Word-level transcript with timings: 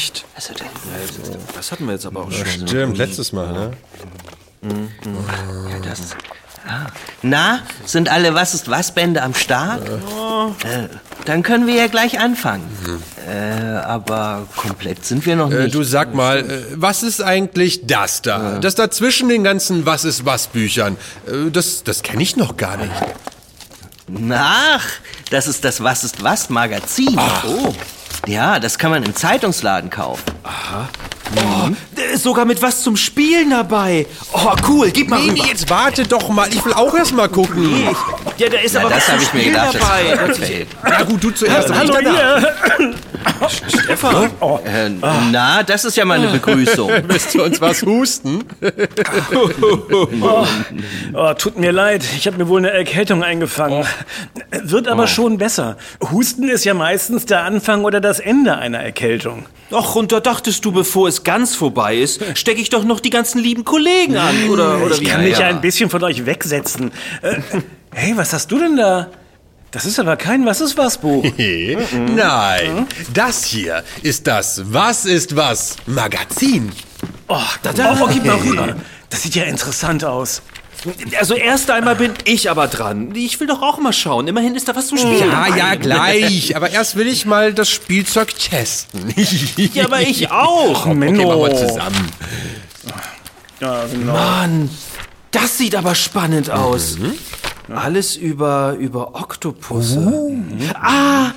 vielleicht? 0.00 0.24
Also, 0.34 0.54
das, 0.54 1.54
Das 1.54 1.72
hatten 1.72 1.86
wir 1.86 1.92
jetzt 1.92 2.06
aber 2.06 2.22
auch 2.22 2.30
Ja, 2.32 2.44
schon. 2.46 2.66
stimmt, 2.68 2.98
letztes 2.98 3.32
Mal, 3.32 3.52
ne? 3.52 3.72
ja, 4.62 5.78
das 5.82 6.00
ah. 6.66 6.86
Na, 7.22 7.60
sind 7.86 8.08
alle 8.08 8.34
Was 8.34 8.54
ist 8.54 8.68
was 8.70 8.92
Bände 8.94 9.22
am 9.22 9.34
Start? 9.34 9.88
Äh, 9.88 10.88
dann 11.24 11.42
können 11.42 11.66
wir 11.66 11.74
ja 11.74 11.86
gleich 11.86 12.18
anfangen. 12.20 12.64
Äh, 13.28 13.32
aber 13.32 14.46
komplett 14.56 15.04
sind 15.04 15.24
wir 15.26 15.36
noch 15.36 15.50
Äh, 15.50 15.64
nicht. 15.64 15.74
du 15.74 15.82
sag 15.82 16.14
mal, 16.14 16.38
äh, 16.40 16.62
was 16.74 17.02
ist 17.02 17.22
eigentlich 17.22 17.86
das 17.86 18.22
da? 18.22 18.58
Das 18.58 18.74
da 18.74 18.90
zwischen 18.90 19.28
den 19.28 19.44
ganzen 19.44 19.86
Was 19.86 20.04
ist 20.04 20.24
was 20.26 20.46
Büchern? 20.48 20.96
Äh, 21.26 21.50
das 21.50 21.82
das 21.84 22.02
kenne 22.02 22.22
ich 22.22 22.36
noch 22.36 22.56
gar 22.56 22.76
nicht. 22.76 22.92
Ach, 24.32 24.86
das 25.30 25.46
ist 25.46 25.64
das 25.64 25.82
Was 25.82 26.04
ist 26.04 26.22
was 26.22 26.50
Magazin. 26.50 27.18
Oh. 27.46 27.74
Ja, 28.26 28.58
das 28.60 28.78
kann 28.78 28.90
man 28.90 29.02
im 29.02 29.14
Zeitungsladen 29.14 29.90
kaufen. 29.90 30.22
Oh, 30.44 31.68
da 31.94 32.02
ist 32.12 32.24
sogar 32.24 32.44
mit 32.44 32.60
was 32.60 32.82
zum 32.82 32.96
Spielen 32.96 33.50
dabei. 33.50 34.06
Oh, 34.32 34.52
cool, 34.68 34.90
gib 34.90 35.08
mal 35.08 35.20
Nee, 35.20 35.30
rüber. 35.30 35.42
nee, 35.44 35.48
jetzt 35.48 35.70
warte 35.70 36.02
doch 36.06 36.28
mal, 36.28 36.48
ich 36.48 36.64
will 36.64 36.72
auch 36.72 36.92
erst 36.94 37.12
mal 37.14 37.28
gucken. 37.28 37.88
Ja, 38.36 38.48
da 38.48 38.58
ist 38.58 38.74
Ja, 38.74 38.80
aber 38.80 38.90
das 38.90 38.98
was 38.98 39.04
zum 39.06 39.14
habe 39.14 39.22
ich 39.22 39.32
mir 39.34 39.40
Spielen 39.40 39.54
gedacht. 39.54 39.76
dabei. 39.80 40.66
Na 40.82 41.02
gut, 41.04 41.22
du 41.22 41.30
zuerst. 41.30 41.70
ich 41.70 41.76
Hallo 41.76 41.94
danach. 42.02 42.42
ihr! 43.24 43.80
Stefan, 43.80 44.30
Äh, 44.64 44.90
Na, 45.30 45.62
das 45.62 45.84
ist 45.84 45.96
ja 45.96 46.04
mal 46.04 46.18
eine 46.18 46.28
Begrüßung. 46.28 46.90
Willst 47.06 47.34
du 47.34 47.42
uns 47.44 47.60
was 47.60 47.82
husten? 47.82 48.44
Oh, 51.12 51.34
tut 51.34 51.58
mir 51.58 51.72
leid, 51.72 52.04
ich 52.16 52.26
habe 52.26 52.38
mir 52.38 52.48
wohl 52.48 52.58
eine 52.58 52.70
Erkältung 52.70 53.22
eingefangen. 53.22 53.84
Wird 54.62 54.88
aber 54.88 55.06
schon 55.06 55.38
besser. 55.38 55.76
Husten 56.10 56.48
ist 56.48 56.64
ja 56.64 56.74
meistens 56.74 57.26
der 57.26 57.42
Anfang 57.44 57.84
oder 57.84 58.00
das 58.00 58.20
Ende 58.20 58.56
einer 58.56 58.78
Erkältung. 58.78 59.46
Ach, 59.72 59.94
und 59.94 60.12
da 60.12 60.20
dachtest 60.20 60.64
du, 60.64 60.72
bevor 60.72 61.08
es 61.08 61.22
ganz 61.22 61.54
vorbei 61.54 61.96
ist, 61.96 62.20
stecke 62.36 62.60
ich 62.60 62.70
doch 62.70 62.84
noch 62.84 63.00
die 63.00 63.10
ganzen 63.10 63.40
lieben 63.40 63.64
Kollegen 63.64 64.16
an, 64.16 64.48
oder, 64.48 64.82
oder 64.82 64.94
Ich 64.94 65.00
wie? 65.00 65.04
kann 65.04 65.22
mich 65.22 65.34
ja 65.38 65.42
ja. 65.42 65.46
ein 65.48 65.60
bisschen 65.60 65.90
von 65.90 66.02
euch 66.02 66.26
wegsetzen. 66.26 66.90
Äh, 67.22 67.36
hey, 67.92 68.12
was 68.16 68.32
hast 68.32 68.50
du 68.50 68.58
denn 68.58 68.76
da? 68.76 69.08
Das 69.70 69.84
ist 69.84 70.00
aber 70.00 70.16
kein 70.16 70.44
Was 70.46 70.60
ist 70.60 70.76
was 70.76 70.98
Buch. 70.98 71.24
Nein, 71.36 72.86
das 73.14 73.44
hier 73.44 73.84
ist 74.02 74.26
das 74.26 74.62
Was 74.72 75.04
ist 75.04 75.36
was 75.36 75.76
Magazin. 75.86 76.72
Oh, 77.28 77.38
da, 77.62 77.72
da. 77.72 77.96
Oh, 78.00 78.08
gib 78.12 78.24
mal 78.24 78.36
rüber. 78.36 78.76
Das 79.08 79.22
sieht 79.22 79.34
ja 79.36 79.44
interessant 79.44 80.04
aus. 80.04 80.42
Also 81.18 81.34
erst 81.34 81.70
einmal 81.70 81.94
bin 81.94 82.12
ich 82.24 82.50
aber 82.50 82.66
dran. 82.66 83.14
Ich 83.14 83.38
will 83.38 83.46
doch 83.46 83.60
auch 83.62 83.78
mal 83.78 83.92
schauen. 83.92 84.26
Immerhin 84.28 84.54
ist 84.54 84.66
da 84.66 84.74
was 84.74 84.88
zum 84.88 84.98
Spielen. 84.98 85.18
Ja, 85.30 85.54
ja, 85.54 85.74
gleich. 85.74 86.56
Aber 86.56 86.70
erst 86.70 86.96
will 86.96 87.06
ich 87.06 87.26
mal 87.26 87.52
das 87.52 87.68
Spielzeug 87.70 88.36
testen. 88.36 89.14
Ja, 89.74 89.84
aber 89.84 90.00
ich 90.00 90.30
auch. 90.30 90.86
Okay, 90.86 90.94
Menno. 90.94 91.28
machen 91.28 91.52
wir 91.52 91.68
zusammen. 91.68 92.08
Ja, 93.60 93.84
genau. 93.86 94.12
Mann, 94.14 94.70
das 95.30 95.58
sieht 95.58 95.74
aber 95.74 95.94
spannend 95.94 96.50
aus. 96.50 96.96
Alles 97.74 98.16
über, 98.16 98.76
über 98.78 99.14
Oktopusse. 99.14 100.34
Ah, 100.74 101.30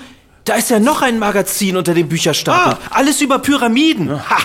da 0.46 0.56
ist 0.56 0.70
ja 0.70 0.80
noch 0.80 1.02
ein 1.02 1.20
Magazin 1.20 1.78
unter 1.78 1.94
dem 1.94 2.10
Bücherstapel. 2.10 2.78
Alles 2.90 3.22
über 3.22 3.40
Pyramiden. 3.40 4.12
Ha, 4.30 4.38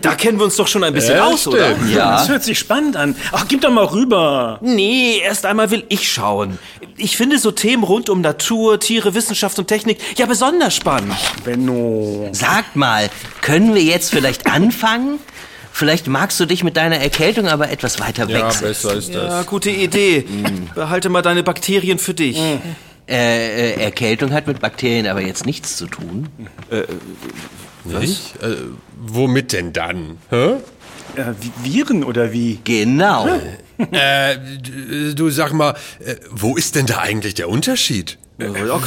da 0.00 0.14
kennen 0.14 0.38
wir 0.38 0.44
uns 0.44 0.56
doch 0.56 0.68
schon 0.68 0.84
ein 0.84 0.92
bisschen 0.92 1.16
Ja, 1.16 1.24
aus, 1.26 1.46
oder? 1.48 1.76
Ja. 1.88 2.12
Das 2.18 2.28
hört 2.28 2.44
sich 2.44 2.58
spannend 2.58 2.96
an. 2.96 3.16
Ach, 3.32 3.46
gib 3.48 3.60
doch 3.62 3.70
mal 3.70 3.84
rüber. 3.86 4.58
Nee, 4.62 5.18
erst 5.24 5.46
einmal 5.46 5.70
will 5.72 5.84
ich 5.88 6.12
schauen. 6.12 6.58
Ich 6.96 7.16
finde 7.16 7.38
so 7.38 7.50
Themen 7.50 7.82
rund 7.82 8.08
um 8.10 8.20
Natur, 8.20 8.78
Tiere, 8.78 9.14
Wissenschaft 9.14 9.58
und 9.58 9.66
Technik 9.66 9.98
ja 10.18 10.26
besonders 10.26 10.74
spannend. 10.76 11.16
Benno. 11.44 12.28
Sagt 12.32 12.76
mal, 12.76 13.10
können 13.40 13.74
wir 13.74 13.82
jetzt 13.82 14.10
vielleicht 14.10 14.46
anfangen? 14.46 15.18
Vielleicht 15.80 16.08
magst 16.08 16.38
du 16.38 16.44
dich 16.44 16.62
mit 16.62 16.76
deiner 16.76 16.98
Erkältung 16.98 17.48
aber 17.48 17.70
etwas 17.70 17.98
weiter 18.00 18.28
Ja, 18.28 18.44
wegsetzen. 18.48 18.66
besser 18.68 18.94
ist 18.96 19.08
Ja, 19.14 19.20
das. 19.38 19.46
gute 19.46 19.70
Idee. 19.70 20.26
Behalte 20.74 21.08
mal 21.08 21.22
deine 21.22 21.42
Bakterien 21.42 21.98
für 21.98 22.12
dich. 22.12 22.36
Äh, 22.36 22.58
äh, 23.08 23.72
Erkältung 23.82 24.30
hat 24.34 24.46
mit 24.46 24.60
Bakterien 24.60 25.06
aber 25.06 25.22
jetzt 25.22 25.46
nichts 25.46 25.78
zu 25.78 25.86
tun. 25.86 26.28
Nicht? 27.84 28.34
Äh, 28.42 28.56
womit 29.00 29.54
denn 29.54 29.72
dann? 29.72 30.18
Hä? 30.28 30.50
Äh, 31.16 31.32
Vi- 31.40 31.52
Viren 31.88 32.04
oder 32.04 32.30
wie? 32.30 32.58
Genau. 32.64 33.26
Äh, 33.90 34.36
du 35.14 35.30
sag 35.30 35.54
mal, 35.54 35.74
äh, 36.04 36.16
wo 36.30 36.56
ist 36.58 36.74
denn 36.74 36.84
da 36.84 36.98
eigentlich 36.98 37.32
der 37.32 37.48
Unterschied? 37.48 38.18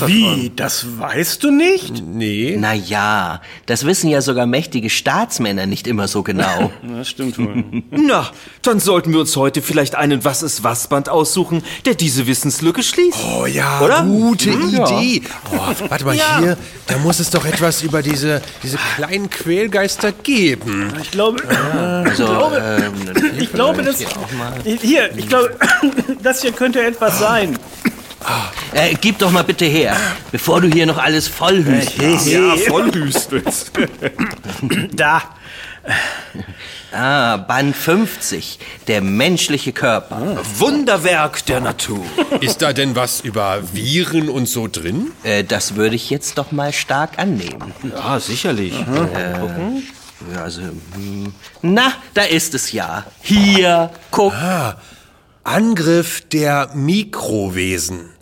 Wie? 0.07 0.51
Das 0.55 0.85
weißt 0.99 1.43
du 1.43 1.51
nicht? 1.51 2.03
Nee. 2.05 2.55
Na 2.59 2.73
ja, 2.73 3.41
das 3.65 3.85
wissen 3.85 4.09
ja 4.09 4.21
sogar 4.21 4.45
mächtige 4.45 4.89
Staatsmänner 4.89 5.65
nicht 5.65 5.87
immer 5.87 6.07
so 6.07 6.23
genau. 6.23 6.71
Das 6.97 7.09
stimmt 7.09 7.37
wohl. 7.39 7.63
Na, 7.91 8.29
dann 8.61 8.79
sollten 8.79 9.11
wir 9.13 9.19
uns 9.19 9.35
heute 9.35 9.61
vielleicht 9.61 9.95
einen 9.95 10.23
Was 10.25 10.41
ist 10.43 10.63
was 10.63 10.87
Band 10.87 11.09
aussuchen, 11.09 11.63
der 11.85 11.95
diese 11.95 12.27
Wissenslücke 12.27 12.81
schließt. 12.83 13.17
Oh 13.39 13.45
ja, 13.45 13.81
Oder? 13.81 14.03
gute 14.03 14.51
Hm, 14.53 14.69
ja. 14.69 14.99
Idee. 14.99 15.21
Oh, 15.51 15.59
warte 15.89 16.05
mal, 16.05 16.15
Ja. 16.15 16.39
hier, 16.39 16.57
da 16.87 16.97
muss 16.97 17.19
es 17.19 17.29
doch 17.29 17.45
etwas 17.45 17.81
über 17.83 18.01
diese, 18.01 18.41
diese 18.63 18.77
kleinen 18.95 19.29
Quälgeister 19.29 20.11
geben. 20.11 20.93
Ich 21.01 21.11
glaube, 21.11 21.43
Also, 21.47 22.25
ähm, 22.57 22.93
ich 23.39 23.51
glaube, 23.51 23.83
das. 23.83 23.97
hier 23.99 24.07
auch 24.09 24.31
mal. 24.33 24.53
Hier, 24.81 25.09
ich 25.17 25.27
glaube, 25.27 25.55
das 26.23 26.41
hier 26.41 26.51
könnte 26.51 26.81
etwas 26.83 27.19
sein. 27.19 27.57
Äh, 28.73 28.95
gib 28.99 29.19
doch 29.19 29.31
mal 29.31 29.43
bitte 29.43 29.65
her, 29.65 29.95
bevor 30.31 30.61
du 30.61 30.67
hier 30.67 30.85
noch 30.85 30.97
alles 30.97 31.27
voll 31.27 31.63
hüstest. 31.63 32.27
Ja, 32.27 32.55
voll 32.67 32.91
hüstelt. 32.93 33.45
Da. 34.93 35.21
Ah, 36.93 37.37
Band 37.37 37.75
50, 37.75 38.59
der 38.87 39.01
menschliche 39.01 39.73
Körper. 39.73 40.37
Wunderwerk 40.57 41.45
der 41.47 41.59
Natur. 41.59 42.05
Ist 42.39 42.61
da 42.61 42.71
denn 42.71 42.95
was 42.95 43.19
über 43.21 43.61
Viren 43.73 44.29
und 44.29 44.47
so 44.47 44.67
drin? 44.67 45.11
Äh, 45.23 45.43
das 45.43 45.75
würde 45.75 45.95
ich 45.95 46.09
jetzt 46.09 46.37
doch 46.37 46.51
mal 46.51 46.71
stark 46.71 47.17
annehmen. 47.19 47.73
Ja, 47.83 48.19
sicherlich. 48.19 48.73
Ja, 48.73 50.41
Also, 50.41 50.61
hm. 50.61 51.33
na, 51.61 51.91
da 52.13 52.23
ist 52.23 52.53
es 52.53 52.71
ja. 52.71 53.05
Hier, 53.21 53.89
guck. 54.11 54.33
Angriff 55.43 56.21
der 56.31 56.69
Mikrowesen. 56.75 58.12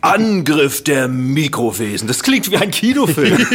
Angriff 0.00 0.84
der 0.84 1.08
Mikrowesen. 1.08 2.06
Das 2.06 2.22
klingt 2.22 2.50
wie 2.50 2.56
ein 2.56 2.70
Kinofilm. 2.70 3.38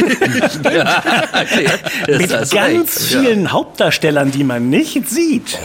Das 2.06 2.18
Mit 2.18 2.30
ganz 2.30 2.52
recht. 2.54 2.88
vielen 2.90 3.52
Hauptdarstellern, 3.52 4.30
die 4.30 4.44
man 4.44 4.68
nicht 4.70 5.08
sieht. 5.08 5.58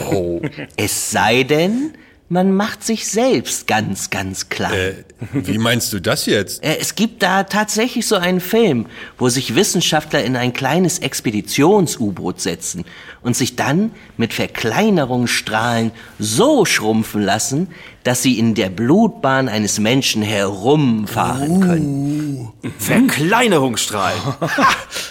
Es 0.75 1.11
sei 1.11 1.43
denn, 1.43 1.93
man 2.29 2.53
macht 2.53 2.83
sich 2.83 3.07
selbst 3.07 3.67
ganz, 3.67 4.09
ganz 4.09 4.49
klein. 4.49 4.73
Äh, 4.73 4.93
wie 5.31 5.57
meinst 5.57 5.93
du 5.93 5.99
das 6.01 6.25
jetzt? 6.25 6.63
Äh, 6.63 6.77
Es 6.79 6.95
gibt 6.95 7.23
da 7.23 7.43
tatsächlich 7.43 8.05
so 8.05 8.15
einen 8.15 8.41
Film, 8.41 8.87
wo 9.17 9.29
sich 9.29 9.55
Wissenschaftler 9.55 10.23
in 10.23 10.35
ein 10.35 10.51
kleines 10.53 10.99
Expeditions-U-Boot 10.99 12.41
setzen 12.41 12.83
und 13.21 13.35
sich 13.37 13.55
dann 13.55 13.91
mit 14.17 14.33
Verkleinerungsstrahlen 14.33 15.91
so 16.19 16.65
schrumpfen 16.65 17.21
lassen, 17.21 17.69
dass 18.03 18.23
sie 18.23 18.37
in 18.39 18.55
der 18.55 18.69
Blutbahn 18.69 19.47
eines 19.49 19.79
Menschen 19.79 20.21
herumfahren 20.21 21.61
können. 21.61 22.49
Verkleinerungsstrahl. 22.77 24.13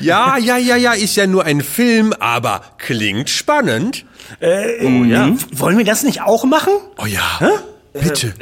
Ja, 0.01 0.37
ja, 0.37 0.59
ja, 0.59 0.77
ja, 0.77 0.93
ist 0.93 1.17
ja 1.17 1.27
nur 1.27 1.45
ein 1.45 1.63
Film, 1.63 2.13
aber 2.21 2.63
klingt 2.77 3.31
spannend. 3.31 4.05
Oh 4.41 5.05
ja. 5.05 5.31
Wollen 5.53 5.79
wir 5.79 5.85
das 5.85 6.03
nicht 6.03 6.23
auch 6.23 6.45
machen? 6.45 6.73
Oh 6.99 7.07
ja, 7.07 7.23
bitte. 7.93 8.35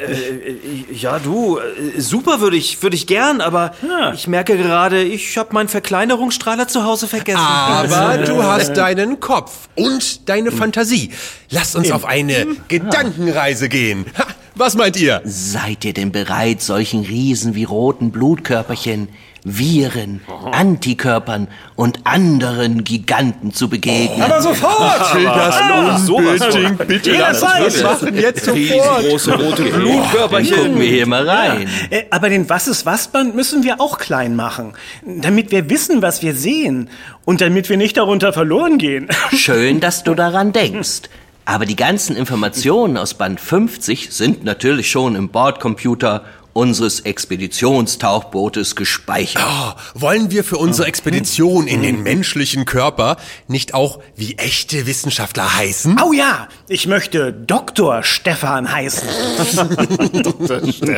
Ja, 0.91 1.19
du, 1.19 1.59
äh, 1.59 1.99
super 2.01 2.41
würde 2.41 2.57
ich, 2.57 2.81
würde 2.83 2.95
ich 2.95 3.07
gern, 3.07 3.41
aber 3.41 3.73
Ja. 3.87 4.13
ich 4.13 4.27
merke 4.27 4.57
gerade, 4.57 5.01
ich 5.03 5.37
habe 5.37 5.53
meinen 5.53 5.67
Verkleinerungsstrahler 5.69 6.67
zu 6.67 6.83
Hause 6.83 7.07
vergessen. 7.07 7.39
Aber 7.39 8.17
du 8.25 8.43
hast 8.43 8.73
deinen 8.75 9.19
Kopf 9.19 9.69
und 9.75 10.27
deine 10.29 10.51
Fantasie. 10.51 11.11
Lass 11.49 11.75
uns 11.75 11.91
auf 11.91 12.05
eine 12.05 12.47
Gedankenreise 12.67 13.69
gehen. 13.69 14.05
Ha, 14.17 14.25
was 14.55 14.75
meint 14.75 14.97
ihr? 14.97 15.21
Seid 15.25 15.83
ihr 15.85 15.93
denn 15.93 16.11
bereit, 16.11 16.61
solchen 16.61 17.01
Riesen 17.01 17.55
wie 17.55 17.65
roten 17.65 18.11
Blutkörperchen, 18.11 19.09
Viren, 19.45 20.21
Antikörpern 20.51 21.47
und 21.75 21.99
anderen 22.03 22.83
Giganten 22.83 23.53
zu 23.53 23.69
begegnen? 23.69 24.23
Aber 24.23 24.41
sofort! 24.41 25.15
Das 25.23 26.09
unbedingt, 26.09 26.87
bitte. 26.87 27.11
Lass 27.11 27.43
uns 27.43 27.51
das 27.59 27.83
machen 27.83 28.15
jetzt 28.17 28.45
sofort. 28.45 28.57
Riesengroße 28.57 29.33
rote 29.35 29.63
Blutkörperchen. 29.63 30.55
Gucken 30.57 30.79
wir 30.79 30.87
hier 30.87 31.05
mal 31.07 31.29
rein. 31.29 31.69
Äh, 31.91 32.05
Aber 32.09 32.29
den 32.29 32.49
Was 32.49 32.67
ist 32.67 32.87
was 32.87 33.07
Band 33.07 33.35
müssen 33.35 33.63
wir 33.63 33.79
auch 33.79 33.99
klein 33.99 34.35
machen, 34.35 34.73
damit 35.05 35.51
wir 35.51 35.69
wissen, 35.69 36.01
was 36.01 36.23
wir 36.23 36.33
sehen 36.33 36.89
und 37.23 37.39
damit 37.39 37.69
wir 37.69 37.77
nicht 37.77 37.97
darunter 37.97 38.33
verloren 38.33 38.79
gehen. 38.79 39.09
Schön, 39.31 39.79
dass 39.79 40.03
du 40.03 40.15
daran 40.15 40.53
denkst. 40.53 41.03
Aber 41.45 41.67
die 41.67 41.75
ganzen 41.75 42.15
Informationen 42.15 42.97
aus 42.97 43.13
Band 43.13 43.39
50 43.39 44.09
sind 44.11 44.43
natürlich 44.43 44.89
schon 44.89 45.15
im 45.15 45.29
Bordcomputer 45.29 46.25
unseres 46.55 47.01
Expeditionstauchbootes 47.01 48.77
gespeichert. 48.77 49.43
Oh, 49.45 49.73
wollen 49.93 50.31
wir 50.31 50.45
für 50.45 50.55
unsere 50.57 50.87
Expedition 50.87 51.67
in 51.67 51.81
den 51.81 52.01
menschlichen 52.01 52.63
Körper 52.63 53.17
nicht 53.49 53.73
auch 53.73 53.99
wie 54.15 54.35
echte 54.37 54.87
Wissenschaftler 54.87 55.53
heißen? 55.57 55.99
Oh 56.01 56.13
ja, 56.13 56.47
ich 56.69 56.87
möchte 56.87 57.33
Dr. 57.33 58.03
Stefan 58.03 58.71
heißen. 58.71 59.07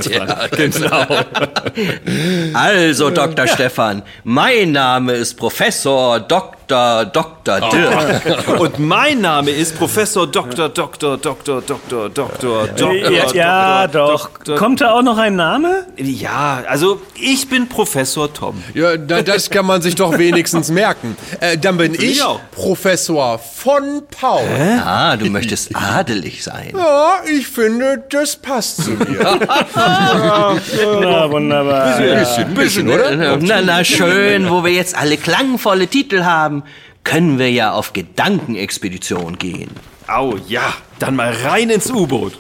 Ja, 0.08 0.48
genau. 0.48 1.06
Also, 2.54 3.10
Dr. 3.10 3.48
Stefan, 3.48 4.04
mein 4.24 4.72
Name 4.72 5.14
ist 5.14 5.36
Professor 5.36 6.20
Dr. 6.20 6.57
Dr. 6.68 7.62
Dirk. 7.72 8.60
Und 8.60 8.80
mein 8.80 9.22
Name 9.22 9.52
ist 9.52 9.78
Professor 9.78 10.28
Dr. 10.28 10.70
Dr. 10.70 11.18
Dr. 11.18 11.62
Dr. 11.62 12.10
Dr. 12.10 12.68
Dr. 12.68 12.94
ja, 12.94 13.34
ja 13.34 13.88
doch. 13.88 14.30
Dr. 14.44 14.58
Kommt 14.58 14.82
da 14.82 14.92
auch 14.92 15.02
noch 15.02 15.18
ein 15.18 15.36
Name? 15.36 15.86
Ja, 15.98 16.64
also 16.68 17.02
ich 17.16 17.48
bin 17.48 17.70
Professor 17.70 18.34
Tom. 18.34 18.62
Ja, 18.74 18.96
na, 18.98 19.22
das 19.22 19.50
kann 19.50 19.66
man 19.66 19.82
sich 19.82 19.96
doch 19.96 20.18
wenigstens 20.18 20.70
merken. 20.70 21.16
Äh, 21.40 21.58
dann 21.58 21.78
bin 21.78 21.94
ich 21.94 22.22
auch. 22.24 22.40
Professor 22.52 23.40
von 23.40 24.04
Paul. 24.10 24.42
Ah, 24.84 25.16
du 25.16 25.26
möchtest 25.30 25.76
adelig 25.76 26.44
sein. 26.44 26.74
Ja, 26.76 27.22
ich 27.26 27.48
finde, 27.48 28.04
das 28.10 28.36
passt 28.36 28.84
zu 28.84 28.92
mir. 28.92 29.20
Na, 31.02 31.32
wunderbar. 31.32 31.98
bisschen, 31.98 32.54
bisschen, 32.54 32.90
oder? 32.90 33.38
Na, 33.38 33.62
na 33.62 33.84
schön, 33.84 34.50
wo 34.50 34.64
wir 34.64 34.72
jetzt 34.72 34.98
alle 34.98 35.18
klangvolle 35.18 35.88
Titel 35.88 36.24
haben, 36.24 36.57
können 37.04 37.40
wir 37.40 37.52
ja 37.52 37.72
auf 37.72 37.94
Gedankenexpedition 37.94 39.38
gehen. 39.38 39.72
Au 40.08 40.36
ja, 40.48 40.74
dann 41.00 41.16
mal 41.16 41.34
rein 41.34 41.70
ins 41.70 41.90
U-Boot. 41.92 42.38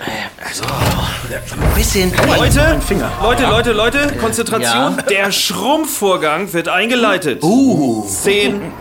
Ein 0.00 1.74
bisschen. 1.74 2.12
Leute, 2.26 2.80
Finger. 2.86 3.10
Leute, 3.22 3.44
Leute, 3.46 3.72
Leute, 3.72 4.12
Konzentration. 4.20 4.96
Ja. 4.96 5.02
Der 5.08 5.32
Schrumpfvorgang 5.32 6.52
wird 6.52 6.68
eingeleitet. 6.68 7.42
Uh. 7.42 8.06
Zehn, 8.08 8.72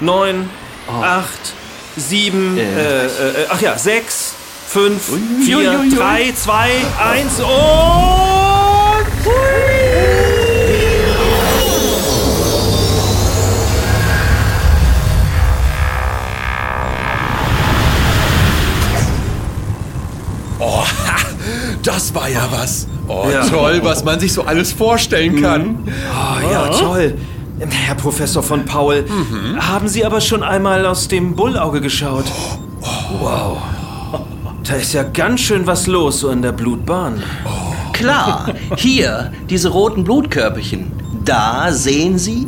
neun, 0.00 0.48
acht, 0.88 1.54
sieben, 1.96 2.56
äh, 2.56 2.62
äh, 2.62 3.06
äh, 3.06 3.46
ach 3.50 3.60
ja, 3.60 3.76
sechs, 3.76 4.34
fünf, 4.66 5.10
vier, 5.44 5.58
Uiuiui. 5.58 5.94
drei, 5.96 6.32
zwei, 6.36 6.70
eins 6.98 7.40
und... 7.40 8.37
das 21.98 22.14
war 22.14 22.28
ja 22.28 22.46
was. 22.52 22.86
Oh, 23.08 23.26
Ja. 23.32 23.44
toll, 23.44 23.80
was 23.82 24.04
man 24.04 24.20
sich 24.20 24.32
so 24.32 24.42
alles 24.44 24.72
vorstellen 24.72 25.42
kann. 25.42 25.78
Oh, 25.84 26.48
ja, 26.52 26.68
toll. 26.68 27.14
Herr 27.68 27.96
Professor 27.96 28.40
von 28.40 28.64
Paul, 28.64 29.04
haben 29.58 29.88
Sie 29.88 30.04
aber 30.06 30.20
schon 30.20 30.44
einmal 30.44 30.86
aus 30.86 31.08
dem 31.08 31.34
Bullauge 31.34 31.80
geschaut? 31.80 32.26
Wow. 33.20 33.58
Da 34.62 34.74
ist 34.74 34.92
ja 34.92 35.02
ganz 35.02 35.40
schön 35.40 35.66
was 35.66 35.88
los 35.88 36.20
so 36.20 36.28
in 36.30 36.40
der 36.40 36.52
Blutbahn. 36.52 37.20
Klar, 37.92 38.52
hier, 38.76 39.32
diese 39.50 39.70
roten 39.70 40.04
Blutkörperchen. 40.04 40.92
Da 41.24 41.72
sehen 41.72 42.16
Sie? 42.16 42.46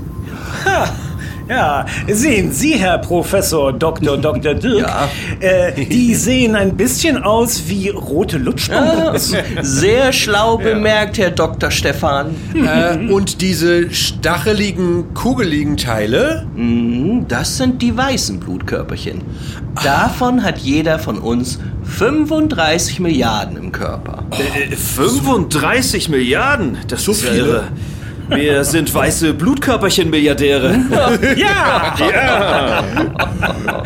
Ja, 1.51 1.85
sehen 2.09 2.53
Sie, 2.53 2.75
Herr 2.79 2.99
Professor 2.99 3.73
Dr. 3.73 4.17
Dr. 4.23 4.55
Dirk, 4.55 4.83
Ja. 4.87 5.09
äh, 5.41 5.85
die 5.85 6.15
sehen 6.15 6.55
ein 6.55 6.77
bisschen 6.77 7.21
aus 7.25 7.65
wie 7.67 7.89
rote 7.89 8.39
Lutschbonbons. 8.39 9.33
Sehr 9.63 10.13
schlau 10.13 10.59
bemerkt, 10.59 11.19
Herr 11.19 11.33
Dr. 11.33 11.73
Stefan. 11.73 12.37
Äh, 12.55 13.13
und 13.13 13.41
diese 13.41 13.93
stacheligen, 13.93 15.13
kugeligen 15.15 15.77
Teile? 15.77 16.47
Hm, 16.55 17.27
Das 17.27 17.57
sind 17.57 17.83
die 17.83 17.97
weißen 17.97 18.39
Blutkörperchen. 18.39 19.23
Davon 19.83 20.45
hat 20.45 20.59
jeder 20.59 21.01
von 21.01 21.19
uns 21.19 21.59
35 21.83 23.01
Milliarden 23.01 23.57
im 23.57 23.73
Körper. 23.73 24.25
Äh, 24.31 24.77
35 24.77 26.09
Milliarden? 26.11 26.79
Das 26.87 27.03
So 27.05 27.11
ist 27.11 27.25
ja 27.25 27.31
viele? 27.33 27.47
irre. 27.49 27.63
Wir 28.31 28.65
sind 28.65 28.93
weiße 28.95 29.35
Blutkörperchen-Milliardäre. 29.35 30.79
Ja! 31.37 31.95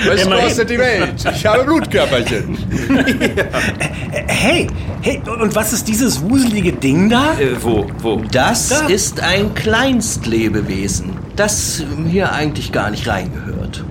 Was 0.06 0.22
Immerhin. 0.22 0.44
kostet 0.44 0.70
die 0.70 0.78
Welt? 0.78 1.14
Ich 1.34 1.46
habe 1.46 1.64
Blutkörperchen. 1.64 2.58
Hey, 4.26 4.66
hey, 5.02 5.20
und 5.40 5.54
was 5.54 5.72
ist 5.72 5.88
dieses 5.88 6.20
wuselige 6.22 6.72
Ding 6.72 7.08
da? 7.10 7.32
äh, 7.38 7.56
wo, 7.60 7.86
wo? 7.98 8.22
Das 8.30 8.68
Da. 8.68 8.86
ist 8.86 9.20
ein 9.22 9.54
Kleinstlebewesen, 9.54 11.10
das 11.36 11.82
hier 12.10 12.32
eigentlich 12.32 12.72
gar 12.72 12.90
nicht 12.90 13.06
reingehört. 13.08 13.84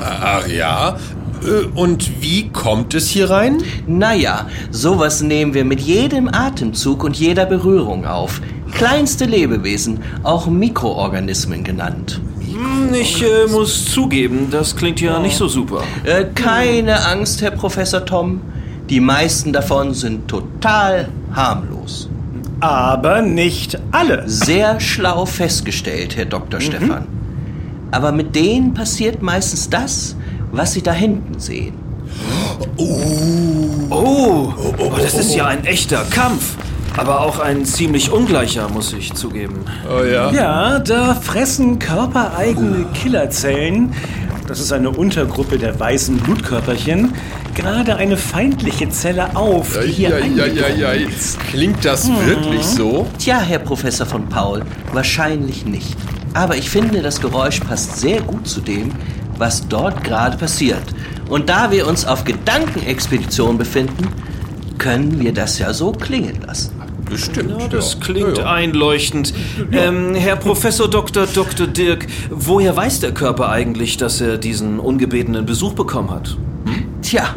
Ach 0.00 0.46
ja. 0.48 0.96
Äh, 1.44 1.66
Und 1.74 2.22
wie 2.22 2.50
kommt 2.50 2.94
es 2.94 3.08
hier 3.08 3.30
rein? 3.30 3.58
Naja, 3.86 4.46
sowas 4.70 5.22
nehmen 5.22 5.54
wir 5.54 5.64
mit 5.64 5.80
jedem 5.80 6.28
Atemzug 6.28 7.02
und 7.04 7.16
jeder 7.16 7.46
Berührung 7.46 8.06
auf. 8.06 8.40
Kleinste 8.72 9.24
Lebewesen, 9.26 10.00
auch 10.22 10.46
Mikroorganismen 10.46 11.62
genannt. 11.64 12.20
Hm, 12.40 12.94
Ich 12.94 13.22
äh, 13.22 13.46
muss 13.50 13.86
zugeben, 13.86 14.48
das 14.50 14.74
klingt 14.76 15.00
ja 15.00 15.18
nicht 15.18 15.36
so 15.36 15.48
super. 15.48 15.82
Äh, 16.04 16.24
keine 16.34 17.06
Angst, 17.06 17.42
Herr 17.42 17.50
Professor 17.52 18.04
Tom. 18.04 18.40
Die 18.88 19.00
meisten 19.00 19.52
davon 19.52 19.94
sind 19.94 20.28
total 20.28 21.08
harmlos. 21.32 22.08
Aber 22.60 23.22
nicht 23.22 23.78
alle. 23.90 24.24
Sehr 24.28 24.80
schlau 24.80 25.26
festgestellt, 25.26 26.16
Herr 26.16 26.26
Dr. 26.26 26.60
Stefan. 26.60 27.06
Aber 27.90 28.12
mit 28.12 28.34
denen 28.34 28.74
passiert 28.74 29.22
meistens 29.22 29.68
das, 29.68 30.16
was 30.50 30.72
Sie 30.72 30.82
da 30.82 30.92
hinten 30.92 31.38
sehen. 31.40 31.74
Oh, 32.76 34.52
oh, 34.78 34.92
das 34.96 35.14
ist 35.14 35.34
ja 35.34 35.46
ein 35.46 35.64
echter 35.64 36.04
Kampf. 36.10 36.56
Aber 36.96 37.20
auch 37.20 37.38
ein 37.38 37.64
ziemlich 37.64 38.10
ungleicher, 38.12 38.68
muss 38.68 38.92
ich 38.92 39.14
zugeben. 39.14 39.64
Oh 39.88 40.04
ja. 40.04 40.30
Ja, 40.32 40.78
da 40.78 41.14
fressen 41.14 41.78
körpereigene 41.78 42.86
Killerzellen, 42.92 43.94
das 44.46 44.60
ist 44.60 44.72
eine 44.72 44.90
Untergruppe 44.90 45.56
der 45.58 45.78
weißen 45.80 46.18
Blutkörperchen, 46.18 47.14
gerade 47.54 47.96
eine 47.96 48.16
feindliche 48.16 48.90
Zelle 48.90 49.34
auf, 49.36 49.78
die 49.82 49.90
hier 49.90 50.14
Eieieiei. 50.16 51.06
Klingt 51.50 51.84
das 51.84 52.08
wirklich 52.26 52.62
so? 52.64 53.06
Tja, 53.18 53.40
Herr 53.40 53.60
Professor 53.60 54.06
von 54.06 54.28
Paul, 54.28 54.62
wahrscheinlich 54.92 55.64
nicht. 55.64 55.96
Aber 56.34 56.56
ich 56.56 56.68
finde, 56.68 57.02
das 57.02 57.20
Geräusch 57.20 57.60
passt 57.60 58.00
sehr 58.00 58.20
gut 58.20 58.46
zu 58.46 58.60
dem, 58.60 58.92
was 59.38 59.66
dort 59.68 60.04
gerade 60.04 60.36
passiert. 60.36 60.82
Und 61.28 61.48
da 61.48 61.70
wir 61.70 61.86
uns 61.86 62.04
auf 62.04 62.24
Gedankenexpedition 62.24 63.56
befinden, 63.56 64.08
können 64.78 65.20
wir 65.20 65.32
das 65.32 65.58
ja 65.58 65.72
so 65.72 65.92
klingen 65.92 66.42
lassen. 66.46 66.81
Bestimmt. 67.12 67.50
Ja, 67.60 67.68
das 67.68 67.94
ja. 67.94 68.00
klingt 68.00 68.38
Ja, 68.38 68.44
ja. 68.44 68.52
einleuchtend. 68.52 69.34
Ähm, 69.70 70.14
Herr 70.14 70.36
Professor 70.36 70.88
Dr. 70.88 71.26
Dr. 71.26 71.66
Dirk, 71.66 72.06
woher 72.30 72.76
weiß 72.76 73.00
der 73.00 73.12
Körper 73.12 73.50
eigentlich, 73.50 73.96
dass 73.96 74.20
er 74.20 74.38
diesen 74.38 74.78
ungebetenen 74.78 75.44
Besuch 75.46 75.74
bekommen 75.74 76.10
hat? 76.10 76.36
Tja, 77.02 77.34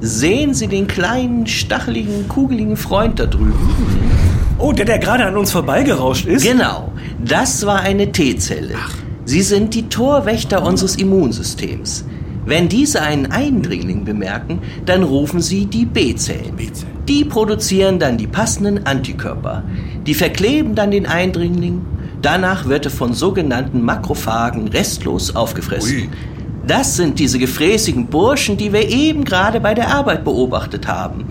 sehen 0.00 0.54
Sie 0.54 0.66
den 0.66 0.86
kleinen, 0.86 1.46
stacheligen, 1.46 2.28
kugeligen 2.28 2.76
Freund 2.76 3.18
da 3.20 3.26
drüben? 3.26 3.54
Oh, 4.58 4.72
der, 4.72 4.86
der 4.86 4.98
gerade 4.98 5.24
an 5.24 5.36
uns 5.36 5.52
vorbeigerauscht 5.52 6.26
ist? 6.26 6.42
Genau, 6.42 6.92
das 7.22 7.64
war 7.66 7.80
eine 7.80 8.10
T-Zelle. 8.10 8.74
Sie 9.24 9.42
sind 9.42 9.74
die 9.74 9.88
Torwächter 9.88 10.64
unseres 10.64 10.96
Immunsystems. 10.96 12.04
Wenn 12.44 12.68
diese 12.68 13.02
einen 13.02 13.26
Eindringling 13.26 14.04
bemerken, 14.04 14.60
dann 14.84 15.02
rufen 15.02 15.40
sie 15.40 15.66
die 15.66 15.84
B-Zellen. 15.84 16.56
Die 17.08 17.24
produzieren 17.24 17.98
dann 17.98 18.18
die 18.18 18.26
passenden 18.26 18.84
Antikörper. 18.86 19.62
Die 20.06 20.14
verkleben 20.14 20.74
dann 20.74 20.90
den 20.90 21.06
Eindringling. 21.06 21.84
Danach 22.20 22.66
wird 22.66 22.86
er 22.86 22.90
von 22.90 23.14
sogenannten 23.14 23.82
Makrophagen 23.82 24.68
restlos 24.68 25.36
aufgefressen. 25.36 25.96
Ui. 25.96 26.08
Das 26.66 26.96
sind 26.96 27.20
diese 27.20 27.38
gefräßigen 27.38 28.06
Burschen, 28.06 28.56
die 28.56 28.72
wir 28.72 28.88
eben 28.88 29.24
gerade 29.24 29.60
bei 29.60 29.74
der 29.74 29.94
Arbeit 29.94 30.24
beobachtet 30.24 30.88
haben. 30.88 31.24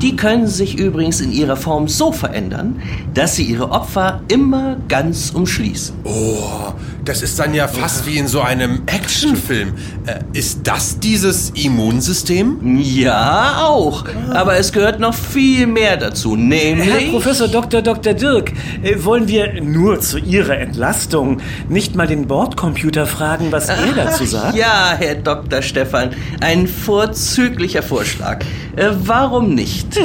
Die 0.00 0.16
können 0.16 0.46
sich 0.46 0.78
übrigens 0.78 1.20
in 1.20 1.30
ihrer 1.30 1.56
Form 1.56 1.86
so 1.86 2.10
verändern, 2.10 2.80
dass 3.12 3.36
sie 3.36 3.42
ihre 3.42 3.70
Opfer 3.70 4.22
immer 4.28 4.78
ganz 4.88 5.30
umschließen. 5.30 5.96
Oh, 6.04 6.72
das 7.10 7.22
ist 7.22 7.40
dann 7.40 7.54
ja 7.54 7.66
fast 7.66 8.06
wie 8.06 8.18
in 8.18 8.28
so 8.28 8.40
einem 8.40 8.82
Actionfilm. 8.86 9.74
Äh, 10.06 10.20
ist 10.32 10.60
das 10.62 11.00
dieses 11.00 11.50
Immunsystem? 11.50 12.78
Ja, 12.78 13.64
auch. 13.64 14.04
Aber 14.32 14.56
es 14.56 14.70
gehört 14.70 15.00
noch 15.00 15.12
viel 15.12 15.66
mehr 15.66 15.96
dazu, 15.96 16.36
Herr 16.36 16.44
nämlich... 16.44 17.10
Professor 17.10 17.48
Dr. 17.48 17.82
Dr. 17.82 18.14
Dirk, 18.14 18.52
äh, 18.84 18.94
wollen 19.02 19.26
wir 19.26 19.60
nur 19.60 19.98
zu 19.98 20.18
Ihrer 20.18 20.56
Entlastung 20.58 21.40
nicht 21.68 21.96
mal 21.96 22.06
den 22.06 22.28
Bordcomputer 22.28 23.08
fragen, 23.08 23.50
was 23.50 23.68
er 23.68 23.92
dazu 23.96 24.24
sagt? 24.24 24.54
Ja, 24.54 24.94
Herr 24.96 25.16
Dr. 25.16 25.62
Stefan, 25.62 26.10
ein 26.40 26.68
vorzüglicher 26.68 27.82
Vorschlag. 27.82 28.44
Äh, 28.76 28.90
warum 29.02 29.56
nicht? 29.56 29.98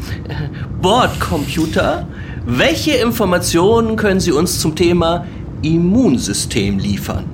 Bordcomputer, 0.80 2.06
welche 2.44 2.92
Informationen 2.92 3.96
können 3.96 4.20
Sie 4.20 4.30
uns 4.30 4.60
zum 4.60 4.76
Thema 4.76 5.26
Immunsystem 5.62 6.78
liefern? 6.78 7.24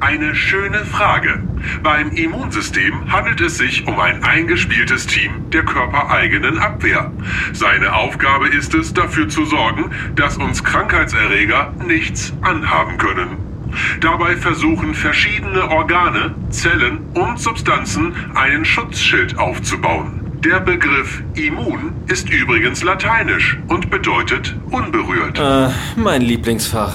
Eine 0.00 0.34
schöne 0.34 0.84
Frage. 0.84 1.42
Beim 1.82 2.10
Immunsystem 2.10 3.10
handelt 3.10 3.40
es 3.40 3.56
sich 3.56 3.86
um 3.86 3.98
ein 3.98 4.22
eingespieltes 4.22 5.06
Team 5.06 5.50
der 5.50 5.64
körpereigenen 5.64 6.58
Abwehr. 6.58 7.10
Seine 7.52 7.94
Aufgabe 7.94 8.48
ist 8.48 8.74
es, 8.74 8.92
dafür 8.92 9.28
zu 9.28 9.46
sorgen, 9.46 9.90
dass 10.14 10.36
uns 10.36 10.62
Krankheitserreger 10.62 11.72
nichts 11.86 12.34
anhaben 12.42 12.98
können. 12.98 13.38
Dabei 14.00 14.36
versuchen 14.36 14.94
verschiedene 14.94 15.70
Organe, 15.70 16.34
Zellen 16.50 16.98
und 17.14 17.38
Substanzen 17.40 18.14
einen 18.34 18.64
Schutzschild 18.64 19.38
aufzubauen. 19.38 20.20
Der 20.44 20.60
Begriff 20.60 21.22
immun 21.34 21.92
ist 22.06 22.28
übrigens 22.28 22.82
lateinisch 22.84 23.58
und 23.68 23.90
bedeutet 23.90 24.54
unberührt. 24.70 25.38
Äh, 25.38 25.70
mein 25.96 26.20
Lieblingsfach. 26.20 26.94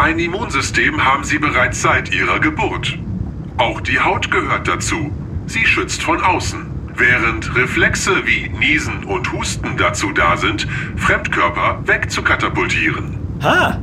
Ein 0.00 0.18
Immunsystem 0.18 1.04
haben 1.04 1.24
sie 1.24 1.38
bereits 1.38 1.82
seit 1.82 2.10
ihrer 2.14 2.40
Geburt. 2.40 2.98
Auch 3.58 3.82
die 3.82 4.00
Haut 4.00 4.30
gehört 4.30 4.66
dazu. 4.66 5.12
Sie 5.46 5.66
schützt 5.66 6.02
von 6.02 6.22
außen. 6.22 6.64
Während 6.96 7.54
Reflexe 7.54 8.12
wie 8.24 8.48
Niesen 8.48 9.04
und 9.04 9.30
Husten 9.30 9.76
dazu 9.76 10.10
da 10.12 10.38
sind, 10.38 10.66
Fremdkörper 10.96 11.82
wegzukatapultieren. 11.84 13.18
Ha! 13.42 13.78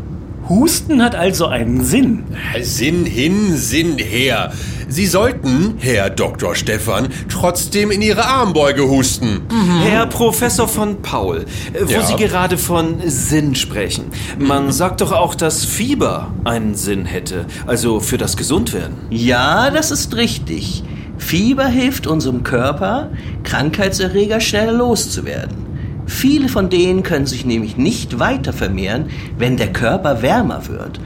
Husten 0.50 1.04
hat 1.04 1.14
also 1.14 1.46
einen 1.50 1.84
Sinn. 1.84 2.24
Sinn 2.62 3.06
hin, 3.06 3.56
Sinn 3.56 4.00
her. 4.00 4.52
Sie 4.90 5.06
sollten, 5.06 5.76
Herr 5.80 6.10
Dr. 6.10 6.56
Stefan, 6.56 7.10
trotzdem 7.30 7.92
in 7.92 8.02
Ihre 8.02 8.26
Armbeuge 8.26 8.88
husten. 8.88 9.42
Herr 9.84 10.06
Professor 10.06 10.68
von 10.68 11.02
Paul, 11.02 11.46
äh, 11.74 11.82
wo 11.86 11.92
Ja. 11.92 12.02
Sie 12.04 12.16
gerade 12.16 12.58
von 12.58 12.96
Sinn 13.06 13.56
sprechen. 13.56 14.06
Man 14.40 14.72
sagt 14.72 15.02
doch 15.02 15.12
auch, 15.12 15.36
dass 15.36 15.66
Fieber 15.66 16.34
einen 16.46 16.76
Sinn 16.76 17.06
hätte, 17.06 17.46
also 17.66 18.00
für 18.00 18.18
das 18.18 18.38
Gesundwerden. 18.38 18.96
Ja, 19.10 19.70
das 19.72 19.92
ist 19.92 20.16
richtig. 20.16 20.84
Fieber 21.18 21.68
hilft 21.68 22.08
unserem 22.08 22.44
Körper, 22.44 23.10
Krankheitserreger 23.44 24.40
schneller 24.40 24.74
loszuwerden. 24.74 25.66
Viele 26.06 26.48
von 26.48 26.70
denen 26.70 27.04
können 27.04 27.26
sich 27.26 27.46
nämlich 27.46 27.76
nicht 27.76 28.20
weiter 28.20 28.54
vermehren, 28.54 29.10
wenn 29.38 29.58
der 29.58 29.74
Körper 29.74 30.22
wärmer 30.22 30.68
wird. 30.70 31.02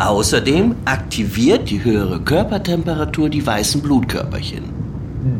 Außerdem 0.00 0.76
aktiviert 0.86 1.68
die 1.68 1.84
höhere 1.84 2.20
Körpertemperatur 2.20 3.28
die 3.28 3.46
weißen 3.46 3.82
Blutkörperchen. 3.82 4.64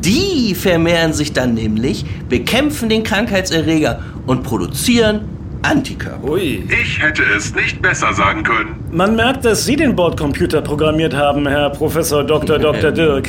Die 0.04 0.54
vermehren 0.54 1.14
sich 1.14 1.32
dann 1.32 1.54
nämlich, 1.54 2.04
bekämpfen 2.28 2.90
den 2.90 3.02
Krankheitserreger 3.02 4.00
und 4.26 4.42
produzieren 4.42 5.22
Antikörper. 5.62 6.32
Ui. 6.32 6.68
Ich 6.82 7.02
hätte 7.02 7.22
es 7.34 7.54
nicht 7.54 7.80
besser 7.80 8.12
sagen 8.12 8.42
können. 8.42 8.76
Man 8.92 9.16
merkt, 9.16 9.46
dass 9.46 9.64
Sie 9.64 9.76
den 9.76 9.96
Bordcomputer 9.96 10.60
programmiert 10.60 11.14
haben, 11.14 11.48
Herr 11.48 11.70
Professor 11.70 12.22
Dr. 12.22 12.58
Dr. 12.58 12.92
Dirk. 12.92 13.28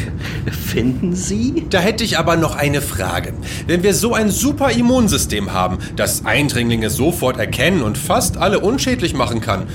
Finden 0.52 1.16
Sie? 1.16 1.66
Da 1.70 1.80
hätte 1.80 2.04
ich 2.04 2.18
aber 2.18 2.36
noch 2.36 2.58
eine 2.58 2.82
Frage. 2.82 3.32
Wenn 3.68 3.84
wir 3.84 3.94
so 3.94 4.14
ein 4.14 4.32
super 4.32 4.72
Immunsystem 4.72 5.54
haben, 5.54 5.78
das 5.96 6.26
Eindringlinge 6.26 6.90
sofort 6.90 7.38
erkennen 7.38 7.84
und 7.84 7.98
fast 7.98 8.36
alle 8.36 8.60
unschädlich 8.60 9.14
machen 9.14 9.40
kann, 9.40 9.68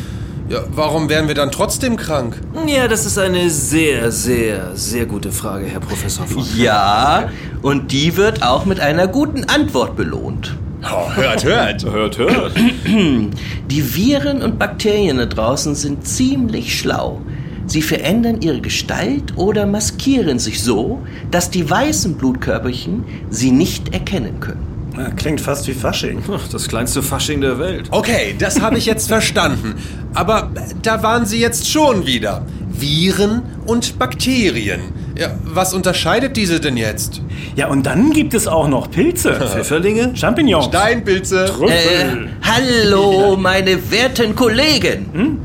ja, 0.48 0.60
warum 0.70 1.08
wären 1.08 1.28
wir 1.28 1.34
dann 1.34 1.50
trotzdem 1.50 1.96
krank? 1.96 2.40
Ja, 2.66 2.88
das 2.88 3.04
ist 3.04 3.18
eine 3.18 3.50
sehr, 3.50 4.12
sehr, 4.12 4.76
sehr 4.76 5.06
gute 5.06 5.32
Frage, 5.32 5.66
Herr 5.66 5.80
Professor 5.80 6.26
von. 6.26 6.44
Ja, 6.56 7.30
und 7.62 7.92
die 7.92 8.16
wird 8.16 8.42
auch 8.42 8.64
mit 8.64 8.80
einer 8.80 9.08
guten 9.08 9.44
Antwort 9.44 9.96
belohnt. 9.96 10.56
Oh, 10.82 11.12
hört, 11.14 11.44
hört. 11.44 11.84
Hört, 11.84 12.18
hört. 12.18 12.52
Die 12.86 13.94
Viren 13.96 14.42
und 14.42 14.58
Bakterien 14.58 15.16
da 15.16 15.26
draußen 15.26 15.74
sind 15.74 16.06
ziemlich 16.06 16.78
schlau. 16.78 17.22
Sie 17.66 17.82
verändern 17.82 18.40
ihre 18.40 18.60
Gestalt 18.60 19.36
oder 19.36 19.66
maskieren 19.66 20.38
sich 20.38 20.62
so, 20.62 21.02
dass 21.32 21.50
die 21.50 21.68
weißen 21.68 22.14
Blutkörperchen 22.14 23.04
sie 23.30 23.50
nicht 23.50 23.92
erkennen 23.92 24.38
können. 24.38 24.75
Ja, 24.96 25.10
Klingt 25.10 25.40
fast 25.40 25.66
wie 25.68 25.72
Fasching. 25.74 26.22
Das 26.52 26.68
kleinste 26.68 27.02
Fasching 27.02 27.40
der 27.40 27.58
Welt. 27.58 27.88
Okay, 27.90 28.34
das 28.38 28.60
habe 28.60 28.78
ich 28.78 28.86
jetzt 28.86 29.08
verstanden. 29.08 29.74
Aber 30.14 30.50
da 30.82 31.02
waren 31.02 31.26
Sie 31.26 31.40
jetzt 31.40 31.70
schon 31.70 32.06
wieder. 32.06 32.44
Viren 32.68 33.42
und 33.66 33.98
Bakterien. 33.98 34.80
Ja, 35.18 35.30
was 35.44 35.72
unterscheidet 35.72 36.36
diese 36.36 36.60
denn 36.60 36.76
jetzt? 36.76 37.22
Ja, 37.54 37.68
und 37.68 37.84
dann 37.84 38.10
gibt 38.10 38.34
es 38.34 38.46
auch 38.46 38.68
noch 38.68 38.90
Pilze. 38.90 39.32
Pfefferlinge? 39.34 40.14
Champignons. 40.14 40.66
Steinpilze. 40.66 41.44
Äh, 41.44 41.48
Trüffel. 41.48 42.28
hallo, 42.42 43.36
meine 43.36 43.90
werten 43.90 44.34
Kollegen. 44.36 45.40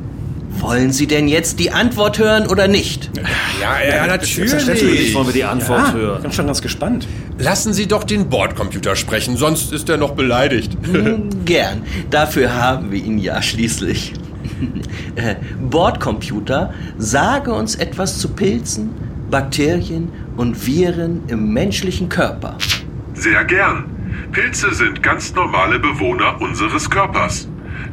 Wollen 0.62 0.91
Sie 0.91 1.08
denn 1.08 1.27
jetzt 1.27 1.60
die 1.60 1.72
Antwort 1.72 2.20
hören 2.20 2.46
oder 2.48 2.68
nicht? 2.68 3.10
Ja, 3.60 3.84
ja, 3.96 4.08
Natürlich 4.08 4.51
natürlich. 4.53 5.13
wollen 5.15 5.27
wir 5.27 5.34
die 5.34 5.44
Antwort 5.44 5.80
Ah, 5.80 5.88
ich 5.89 5.94
hören. 5.96 6.22
bin 6.22 6.32
schon 6.32 6.46
ganz 6.46 6.62
gespannt. 6.62 7.08
Lassen 7.39 7.74
Sie 7.74 7.88
doch 7.88 8.03
den 8.03 8.30
Bordcomputer 8.30 8.96
sprechen, 8.96 9.38
sonst 9.38 9.74
ist 9.74 9.89
er 9.89 9.98
noch 9.98 10.12
beleidigt. 10.12 10.77
Gern. 11.46 11.82
Dafür 12.12 12.53
haben 12.53 12.91
wir 12.91 13.03
ihn 13.03 13.18
ja 13.18 13.41
schließlich. 13.41 14.13
Äh, 15.15 15.36
Bordcomputer, 15.70 16.74
sage 16.98 17.51
uns 17.51 17.75
etwas 17.75 18.20
zu 18.20 18.30
Pilzen, 18.30 18.91
Bakterien 19.32 20.10
und 20.38 20.65
Viren 20.68 21.22
im 21.27 21.51
menschlichen 21.51 22.08
Körper. 22.10 22.58
Sehr 23.15 23.44
gern. 23.44 23.86
Pilze 24.32 24.74
sind 24.74 25.01
ganz 25.03 25.34
normale 25.34 25.80
Bewohner 25.80 26.39
unseres 26.39 26.89
Körpers. 26.89 27.48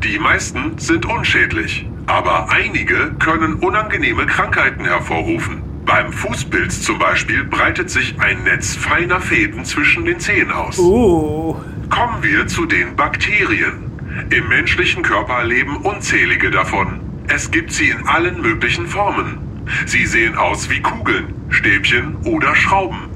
Die 0.05 0.19
meisten 0.19 0.77
sind 0.79 1.07
unschädlich, 1.07 1.87
aber 2.09 2.50
einige 2.50 3.12
können 3.19 3.55
unangenehme 3.55 4.27
Krankheiten 4.27 4.85
hervorrufen. 4.85 5.62
Beim 5.85 6.12
Fußpilz 6.12 6.83
zum 6.83 6.99
Beispiel 6.99 7.45
breitet 7.45 7.91
sich 7.91 8.19
ein 8.21 8.43
Netz 8.45 8.75
feiner 8.77 9.21
Fäden 9.21 9.65
zwischen 9.65 10.05
den 10.05 10.19
Zehen 10.19 10.50
aus. 10.50 10.79
Uh, 10.79 11.57
Kommen 11.91 12.23
wir 12.23 12.47
zu 12.47 12.67
den 12.67 12.97
Bakterien. 12.97 13.91
Im 14.31 14.49
menschlichen 14.49 15.03
Körper 15.03 15.45
leben 15.45 15.77
unzählige 15.79 16.50
davon. 16.50 17.00
Es 17.29 17.50
gibt 17.50 17.73
sie 17.73 17.88
in 17.91 18.07
allen 18.07 18.41
möglichen 18.41 18.87
Formen. 18.87 19.38
Sie 19.87 20.07
sehen 20.07 20.37
aus 20.37 20.71
wie 20.71 20.81
Kugeln, 20.81 21.35
Stäbchen 21.50 22.17
oder 22.25 22.55
Schrauben. 22.55 23.09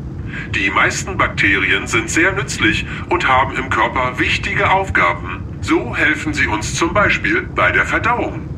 Die 0.54 0.70
meisten 0.70 1.16
Bakterien 1.16 1.86
sind 1.86 2.10
sehr 2.10 2.32
nützlich 2.32 2.86
und 3.08 3.26
haben 3.26 3.56
im 3.56 3.70
Körper 3.70 4.18
wichtige 4.18 4.70
Aufgaben. 4.70 5.42
So 5.60 5.96
helfen 5.96 6.34
sie 6.34 6.46
uns 6.46 6.74
zum 6.74 6.92
Beispiel 6.92 7.42
bei 7.54 7.70
der 7.70 7.86
Verdauung. 7.86 8.51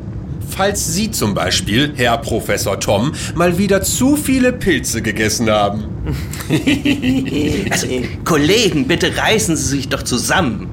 Falls 0.55 0.93
Sie 0.93 1.11
zum 1.11 1.33
Beispiel, 1.33 1.91
Herr 1.97 2.17
Professor 2.17 2.79
Tom, 2.79 3.11
mal 3.35 3.57
wieder 3.57 3.81
zu 3.81 4.15
viele 4.15 4.53
Pilze 4.53 5.01
gegessen 5.01 5.49
haben. 5.49 5.83
Also, 7.71 7.87
Kollegen, 8.23 8.87
bitte 8.87 9.17
reißen 9.17 9.57
Sie 9.57 9.77
sich 9.77 9.89
doch 9.89 10.03
zusammen. 10.03 10.69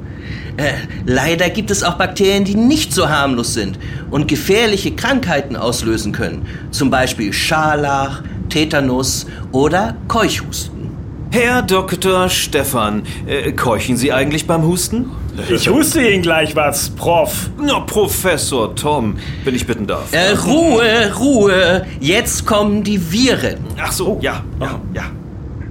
Äh, 0.56 0.72
leider 1.06 1.48
gibt 1.48 1.70
es 1.70 1.82
auch 1.82 1.94
Bakterien, 1.94 2.44
die 2.44 2.54
nicht 2.54 2.92
so 2.92 3.08
harmlos 3.08 3.54
sind 3.54 3.78
und 4.10 4.28
gefährliche 4.28 4.94
Krankheiten 4.94 5.56
auslösen 5.56 6.12
können. 6.12 6.46
Zum 6.70 6.90
Beispiel 6.90 7.32
Scharlach, 7.32 8.22
Tetanus 8.50 9.26
oder 9.50 9.96
Keuchhusten. 10.08 10.90
Herr 11.30 11.62
Dr. 11.62 12.28
Stefan, 12.28 13.02
äh, 13.26 13.52
keuchen 13.52 13.96
Sie 13.96 14.12
eigentlich 14.12 14.46
beim 14.46 14.62
Husten? 14.62 15.10
Ich 15.48 15.68
huste 15.68 16.02
Ihnen 16.02 16.22
gleich 16.22 16.54
was, 16.54 16.90
Prof. 16.90 17.50
Na, 17.58 17.80
Professor 17.80 18.74
Tom, 18.74 19.16
wenn 19.44 19.54
ich 19.54 19.66
bitten 19.66 19.86
darf. 19.86 20.12
Äh, 20.12 20.32
Ruhe, 20.32 21.12
Ruhe. 21.18 21.86
Jetzt 22.00 22.46
kommen 22.46 22.82
die 22.82 23.12
Viren. 23.12 23.58
Ach 23.80 23.92
so, 23.92 24.18
ja, 24.22 24.44
ja, 24.60 24.80
ja. 24.94 25.10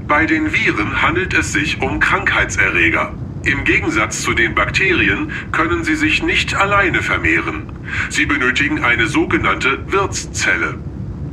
Bei 0.07 0.25
den 0.25 0.51
Viren 0.51 1.01
handelt 1.01 1.33
es 1.33 1.53
sich 1.53 1.81
um 1.81 1.99
Krankheitserreger. 1.99 3.13
Im 3.43 3.63
Gegensatz 3.63 4.21
zu 4.21 4.33
den 4.33 4.53
Bakterien 4.53 5.31
können 5.51 5.83
sie 5.83 5.95
sich 5.95 6.21
nicht 6.21 6.53
alleine 6.53 7.01
vermehren. 7.01 7.63
Sie 8.09 8.25
benötigen 8.25 8.83
eine 8.83 9.07
sogenannte 9.07 9.79
Wirtszelle. 9.91 10.75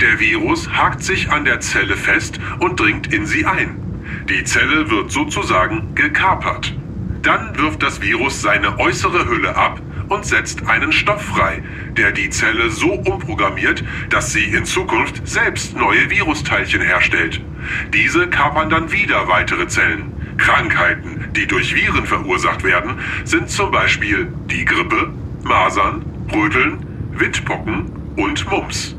Der 0.00 0.20
Virus 0.20 0.70
hakt 0.70 1.02
sich 1.02 1.30
an 1.30 1.44
der 1.44 1.60
Zelle 1.60 1.96
fest 1.96 2.38
und 2.60 2.78
dringt 2.78 3.12
in 3.12 3.26
sie 3.26 3.44
ein. 3.44 3.76
Die 4.28 4.44
Zelle 4.44 4.88
wird 4.90 5.10
sozusagen 5.10 5.94
gekapert. 5.94 6.72
Dann 7.28 7.58
wirft 7.58 7.82
das 7.82 8.00
Virus 8.00 8.40
seine 8.40 8.78
äußere 8.78 9.28
Hülle 9.28 9.54
ab 9.54 9.82
und 10.08 10.24
setzt 10.24 10.66
einen 10.66 10.92
Stoff 10.92 11.20
frei, 11.20 11.62
der 11.94 12.10
die 12.10 12.30
Zelle 12.30 12.70
so 12.70 12.90
umprogrammiert, 12.90 13.84
dass 14.08 14.32
sie 14.32 14.44
in 14.44 14.64
Zukunft 14.64 15.28
selbst 15.28 15.76
neue 15.76 16.08
Virusteilchen 16.08 16.80
herstellt. 16.80 17.42
Diese 17.92 18.28
kapern 18.28 18.70
dann 18.70 18.92
wieder 18.92 19.28
weitere 19.28 19.68
Zellen. 19.68 20.10
Krankheiten, 20.38 21.28
die 21.36 21.46
durch 21.46 21.74
Viren 21.74 22.06
verursacht 22.06 22.64
werden, 22.64 22.98
sind 23.26 23.50
zum 23.50 23.72
Beispiel 23.72 24.28
die 24.50 24.64
Grippe, 24.64 25.12
Masern, 25.42 26.06
Röteln, 26.34 26.78
Windpocken 27.12 27.92
und 28.16 28.50
Mumps. 28.50 28.96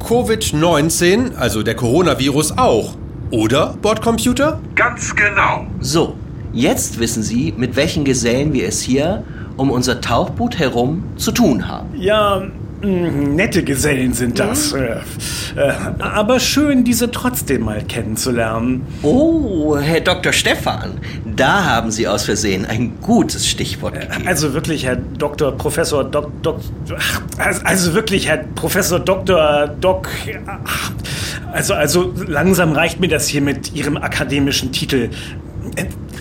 Covid-19, 0.00 1.34
also 1.34 1.62
der 1.62 1.76
Coronavirus 1.76 2.58
auch. 2.58 2.94
Oder, 3.30 3.78
Bordcomputer? 3.80 4.60
Ganz 4.74 5.16
genau. 5.16 5.66
So, 5.80 6.18
Jetzt 6.52 6.98
wissen 6.98 7.22
Sie, 7.22 7.54
mit 7.56 7.76
welchen 7.76 8.04
Gesellen 8.04 8.52
wir 8.52 8.66
es 8.68 8.80
hier 8.80 9.22
um 9.56 9.70
unser 9.70 10.00
Tauchboot 10.00 10.58
herum 10.58 11.02
zu 11.16 11.32
tun 11.32 11.68
haben. 11.68 11.88
Ja, 11.94 12.42
mh, 12.82 12.88
nette 12.88 13.62
Gesellen 13.62 14.14
sind 14.14 14.38
das. 14.38 14.72
Äh, 14.72 14.96
äh, 15.54 15.72
aber 15.98 16.40
schön, 16.40 16.82
diese 16.82 17.10
trotzdem 17.10 17.64
mal 17.64 17.82
kennenzulernen. 17.82 18.86
Oh, 19.02 19.76
Herr 19.76 20.00
Dr. 20.00 20.32
Stefan, 20.32 20.92
da 21.36 21.64
haben 21.64 21.90
Sie 21.90 22.08
aus 22.08 22.24
Versehen 22.24 22.64
ein 22.64 22.94
gutes 23.02 23.46
Stichwort 23.46 24.00
gegeben. 24.00 24.26
Also 24.26 24.54
wirklich, 24.54 24.86
Herr 24.86 24.96
Dr. 24.96 25.52
Professor 25.52 26.04
Doc, 26.04 26.30
ach, 26.96 27.20
also- 27.36 27.60
also 27.64 27.94
wirklich, 27.94 28.28
Herr 28.28 28.38
Professor 28.54 28.98
Dr. 28.98 29.68
Doc, 29.78 30.08
ach, 30.46 30.92
also, 31.52 31.74
also 31.74 32.14
langsam 32.26 32.72
reicht 32.72 32.98
mir 32.98 33.08
das 33.08 33.28
hier 33.28 33.42
mit 33.42 33.74
Ihrem 33.74 33.98
akademischen 33.98 34.72
Titel. 34.72 35.10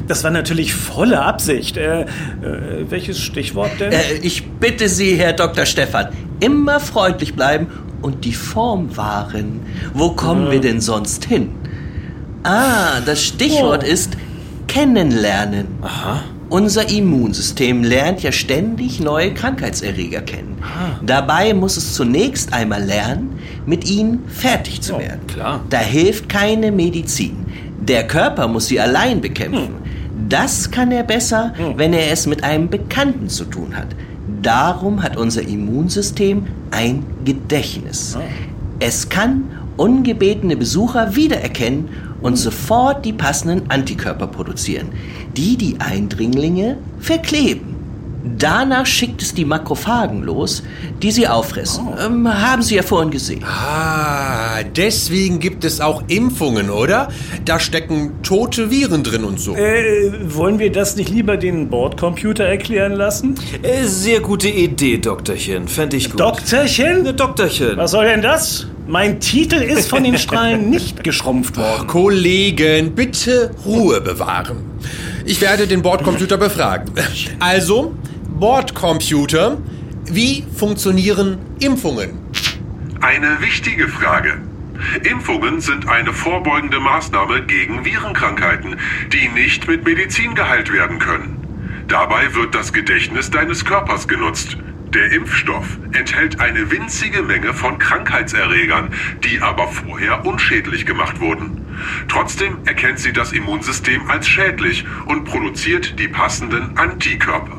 Das 0.08 0.24
war 0.24 0.32
natürlich 0.32 0.74
volle 0.74 1.22
Absicht. 1.22 1.77
Äh, 1.77 2.01
äh, 2.01 2.06
welches 2.89 3.20
Stichwort 3.20 3.72
denn? 3.79 3.91
Äh, 3.91 4.15
ich 4.22 4.48
bitte 4.48 4.89
Sie, 4.89 5.15
Herr 5.15 5.34
Dr. 5.34 5.65
Stefan, 5.65 6.10
immer 6.39 6.79
freundlich 6.79 7.36
bleiben 7.36 7.68
und 8.01 8.25
die 8.25 8.34
Form 8.34 8.96
wahren. 8.98 9.62
Wo 9.94 10.12
kommen 10.12 10.51
wir 10.51 10.62
denn 10.62 10.82
sonst 10.82 11.25
hin? 11.25 11.50
Ah, 12.44 13.01
das 13.06 13.24
Stichwort 13.24 13.84
ist 13.84 14.13
kennenlernen. 14.68 15.68
Unser 16.50 16.89
Immunsystem 16.89 17.84
lernt 17.84 18.24
ja 18.24 18.32
ständig 18.32 19.00
neue 19.00 19.34
Krankheitserreger 19.34 20.22
kennen. 20.22 20.58
Dabei 21.06 21.53
muss 21.53 21.77
es 21.77 21.94
zunächst 21.94 22.53
einmal 22.53 22.84
lernen, 22.84 23.39
mit 23.65 23.89
ihnen 23.89 24.24
fertig 24.27 24.82
zu 24.82 24.98
werden. 24.98 25.27
klar. 25.27 25.62
Da 25.70 25.79
hilft 25.79 26.29
keine 26.29 26.72
Medizin. 26.72 27.46
Der 27.82 28.08
Körper 28.08 28.48
muss 28.48 28.68
sie 28.68 28.79
allein 28.79 29.22
bekämpfen. 29.22 29.75
Das 30.29 30.69
kann 30.69 30.91
er 30.91 31.03
besser, 31.03 31.53
wenn 31.75 31.91
er 31.91 32.12
es 32.12 32.27
mit 32.27 32.43
einem 32.43 32.69
Bekannten 32.69 33.29
zu 33.29 33.45
tun 33.45 33.75
hat. 33.75 33.88
Darum 34.41 35.01
hat 35.01 35.17
unser 35.17 35.41
Immunsystem 35.41 36.45
ein 36.71 37.03
Gedächtnis. 37.25 38.15
Es 38.79 39.09
kann 39.09 39.45
ungebetene 39.75 40.55
Besucher 40.55 41.15
wiedererkennen 41.15 41.89
und 42.21 42.36
sofort 42.38 43.05
die 43.05 43.13
passenden 43.13 43.69
Antikörper 43.71 44.27
produzieren, 44.27 44.89
die 45.36 45.57
die 45.57 45.79
Eindringlinge 45.79 46.77
verkleben. 47.00 47.68
Danach 48.23 48.85
schickt 48.85 49.21
es 49.21 49.33
die 49.33 49.45
Makrophagen 49.45 50.23
los, 50.23 50.63
die 51.01 51.11
sie 51.11 51.27
auffressen. 51.27 51.88
Ähm, 52.03 52.27
haben 52.27 52.61
Sie 52.61 52.75
ja 52.75 52.83
vorhin 52.83 53.11
gesehen. 53.11 53.43
Ah, 53.45 54.61
deswegen 54.75 55.39
gibt 55.39 55.63
es 55.63 55.79
auch 55.79 56.03
Impfungen, 56.07 56.69
oder? 56.69 57.07
Da 57.45 57.59
stecken 57.59 58.21
tote 58.21 58.69
Viren 58.71 59.03
drin 59.03 59.23
und 59.23 59.39
so. 59.39 59.55
Äh, 59.55 60.11
wollen 60.35 60.59
wir 60.59 60.71
das 60.71 60.97
nicht 60.97 61.09
lieber 61.09 61.38
den 61.38 61.69
Bordcomputer 61.69 62.43
erklären 62.43 62.91
lassen? 62.93 63.35
Äh, 63.61 63.85
sehr 63.85 64.19
gute 64.19 64.49
Idee, 64.49 64.97
Doktorchen. 64.97 65.67
Fände 65.69 65.95
ich 65.95 66.09
gut. 66.11 66.19
Doktorchen? 66.19 67.03
Ne, 67.03 67.13
Doktorchen. 67.13 67.77
Was 67.77 67.91
soll 67.91 68.05
denn 68.05 68.21
das? 68.21 68.67
Mein 68.86 69.19
Titel 69.19 69.55
ist 69.62 69.88
von 69.88 70.03
den 70.03 70.17
Strahlen 70.17 70.69
nicht 70.71 71.03
geschrumpft 71.03 71.55
worden. 71.58 71.88
Kollegen, 71.88 72.95
bitte 72.95 73.51
Ruhe 73.65 74.01
bewahren. 74.01 74.58
Ich 75.25 75.41
werde 75.41 75.67
den 75.67 75.82
Bordcomputer 75.82 76.38
befragen. 76.38 76.91
Also, 77.39 77.95
Bordcomputer, 78.39 79.58
wie 80.05 80.45
funktionieren 80.55 81.38
Impfungen? 81.60 82.17
Eine 83.01 83.41
wichtige 83.41 83.88
Frage. 83.88 84.39
Impfungen 85.03 85.60
sind 85.62 85.88
eine 85.88 86.13
vorbeugende 86.13 86.79
Maßnahme 86.79 87.43
gegen 87.43 87.84
Virenkrankheiten, 87.84 88.77
die 89.12 89.27
nicht 89.29 89.67
mit 89.67 89.84
Medizin 89.84 90.36
geheilt 90.36 90.71
werden 90.71 90.99
können. 90.99 91.36
Dabei 91.88 92.34
wird 92.34 92.55
das 92.55 92.71
Gedächtnis 92.71 93.29
deines 93.29 93.65
Körpers 93.65 94.08
genutzt. 94.08 94.58
Der 94.93 95.12
Impfstoff 95.12 95.77
enthält 95.91 96.39
eine 96.39 96.71
winzige 96.71 97.21
Menge 97.21 97.53
von 97.53 97.77
Krankheitserregern, 97.77 98.89
die 99.23 99.41
aber 99.41 99.67
vorher 99.67 100.25
unschädlich 100.25 100.86
gemacht 100.86 101.19
wurden. 101.19 101.59
Trotzdem 102.08 102.58
erkennt 102.65 103.00
sie 103.00 103.13
das 103.13 103.32
Immunsystem 103.32 104.10
als 104.10 104.28
schädlich 104.28 104.86
und 105.06 105.26
produziert 105.26 106.00
die 106.00 106.08
passenden 106.08 106.78
Antikörper. 106.78 107.58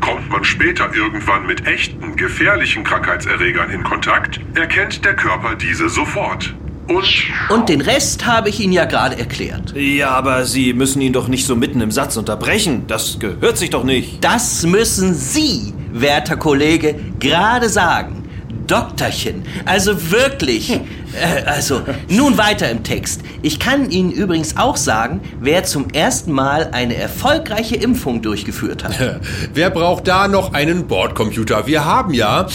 Kommt 0.00 0.30
man 0.30 0.44
später 0.44 0.94
irgendwann 0.94 1.46
mit 1.46 1.66
echten, 1.66 2.16
gefährlichen 2.16 2.84
Krankheitserregern 2.84 3.70
in 3.70 3.82
Kontakt, 3.82 4.40
erkennt 4.54 5.04
der 5.04 5.14
Körper 5.14 5.54
diese 5.56 5.88
sofort. 5.88 6.54
Und 6.88 7.04
Und 7.50 7.68
den 7.68 7.82
Rest 7.82 8.24
habe 8.24 8.48
ich 8.48 8.60
Ihnen 8.60 8.72
ja 8.72 8.86
gerade 8.86 9.18
erklärt. 9.18 9.74
Ja, 9.76 10.10
aber 10.10 10.46
Sie 10.46 10.72
müssen 10.72 11.02
ihn 11.02 11.12
doch 11.12 11.28
nicht 11.28 11.44
so 11.46 11.54
mitten 11.54 11.82
im 11.82 11.90
Satz 11.90 12.16
unterbrechen. 12.16 12.86
Das 12.86 13.18
gehört 13.18 13.58
sich 13.58 13.68
doch 13.68 13.84
nicht. 13.84 14.24
Das 14.24 14.64
müssen 14.64 15.14
Sie, 15.14 15.74
werter 15.92 16.38
Kollege, 16.38 16.94
gerade 17.20 17.68
sagen. 17.68 18.24
Doktorchen, 18.66 19.44
also 19.64 20.10
wirklich. 20.10 20.80
Äh, 21.18 21.44
also, 21.44 21.82
nun 22.08 22.38
weiter 22.38 22.70
im 22.70 22.82
Text. 22.82 23.22
Ich 23.42 23.58
kann 23.58 23.90
Ihnen 23.90 24.10
übrigens 24.10 24.56
auch 24.56 24.76
sagen, 24.76 25.20
wer 25.40 25.64
zum 25.64 25.90
ersten 25.90 26.32
Mal 26.32 26.70
eine 26.72 26.96
erfolgreiche 26.96 27.76
Impfung 27.76 28.22
durchgeführt 28.22 28.84
hat. 28.84 28.98
Wer 29.54 29.70
braucht 29.70 30.08
da 30.08 30.28
noch 30.28 30.52
einen 30.52 30.86
Bordcomputer? 30.86 31.66
Wir 31.66 31.84
haben 31.84 32.14
ja 32.14 32.46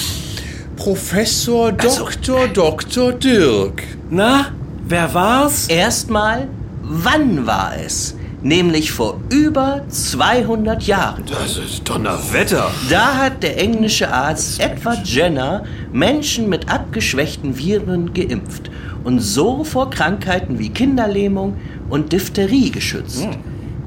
Professor 0.75 1.71
Dr. 1.71 2.47
Dr. 2.47 3.13
Dirk. 3.13 3.83
Na, 4.09 4.47
wer 4.85 5.13
war's? 5.13 5.67
Erstmal, 5.67 6.47
wann 6.81 7.45
war 7.45 7.73
es? 7.85 8.15
Nämlich 8.43 8.91
vor 8.91 9.21
über 9.29 9.85
200 9.87 10.83
Jahren. 10.83 11.23
Das 11.29 11.57
ist 11.57 11.87
Donnerwetter. 11.87 12.69
Da 12.89 13.15
hat 13.15 13.41
der 13.41 13.57
englische 13.57 14.11
Arzt 14.11 14.59
Edward 14.59 15.07
Jenner 15.07 15.63
Menschen 15.93 16.49
mit 16.49 16.69
abgeschwächten 16.69 17.57
Viren 17.57 18.13
geimpft 18.13 18.69
und 19.05 19.19
so 19.19 19.63
vor 19.63 19.89
Krankheiten 19.89 20.59
wie 20.59 20.69
Kinderlähmung 20.69 21.55
und 21.89 22.11
Diphtherie 22.11 22.69
geschützt. 22.69 23.27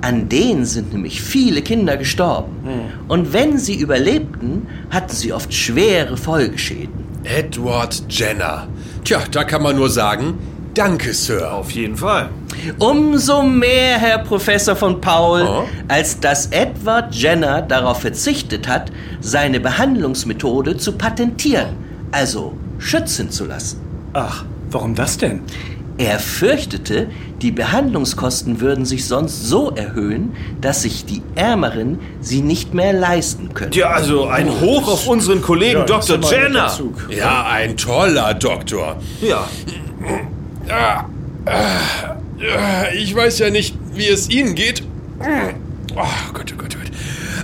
An 0.00 0.28
denen 0.30 0.64
sind 0.64 0.92
nämlich 0.92 1.20
viele 1.20 1.60
Kinder 1.60 1.98
gestorben. 1.98 2.56
Und 3.08 3.34
wenn 3.34 3.58
sie 3.58 3.74
überlebten, 3.74 4.66
hatten 4.90 5.14
sie 5.14 5.34
oft 5.34 5.52
schwere 5.52 6.16
Folgeschäden. 6.16 6.94
Edward 7.24 8.04
Jenner. 8.08 8.68
Tja, 9.04 9.20
da 9.30 9.44
kann 9.44 9.62
man 9.62 9.76
nur 9.76 9.90
sagen, 9.90 10.38
danke, 10.74 11.12
Sir. 11.12 11.52
Auf 11.52 11.72
jeden 11.72 11.96
Fall. 11.96 12.30
Umso 12.78 13.42
mehr, 13.42 13.98
Herr 13.98 14.18
Professor 14.18 14.76
von 14.76 15.00
Paul, 15.00 15.42
Oh. 15.42 15.64
als 15.88 16.18
dass 16.20 16.46
Edward 16.46 17.14
Jenner 17.14 17.62
darauf 17.62 18.00
verzichtet 18.00 18.68
hat, 18.68 18.90
seine 19.20 19.60
Behandlungsmethode 19.60 20.76
zu 20.76 20.92
patentieren, 20.92 21.76
also 22.12 22.54
schützen 22.78 23.30
zu 23.30 23.44
lassen. 23.46 23.80
Ach, 24.12 24.44
warum 24.70 24.94
das 24.94 25.18
denn? 25.18 25.40
Er 25.98 26.18
fürchtete, 26.18 27.08
die 27.40 27.50
Behandlungskosten 27.50 28.60
würden 28.60 28.84
sich 28.84 29.06
sonst 29.06 29.46
so 29.46 29.70
erhöhen, 29.70 30.34
dass 30.60 30.82
sich 30.82 31.06
die 31.06 31.22
Ärmeren 31.36 31.98
sie 32.20 32.42
nicht 32.42 32.74
mehr 32.74 32.92
leisten 32.92 33.54
können. 33.54 33.72
Ja, 33.72 33.88
also 33.90 34.26
ein 34.26 34.60
Hoch 34.60 34.88
auf 34.88 35.08
unseren 35.08 35.40
Kollegen 35.40 35.78
Ja, 35.80 35.84
Dr. 35.86 36.18
Jenner. 36.30 36.70
Ja, 37.08 37.46
ein 37.50 37.78
toller 37.78 38.34
Doktor. 38.34 38.96
Ja. 39.22 39.46
Ich 42.94 43.14
weiß 43.14 43.38
ja 43.38 43.50
nicht, 43.50 43.74
wie 43.94 44.08
es 44.08 44.28
Ihnen 44.28 44.54
geht. 44.54 44.82
Oh 45.20 46.02
Gott, 46.32 46.52
oh 46.52 46.56
Gott, 46.56 46.76
oh 46.76 46.78
Gott. 46.78 46.90